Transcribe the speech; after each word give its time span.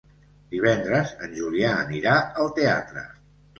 Divendres 0.55 1.11
en 1.27 1.37
Julià 1.43 1.75
anirà 1.83 2.17
al 2.47 2.53
teatre. 2.59 3.07